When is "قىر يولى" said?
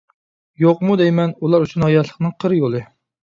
2.45-2.85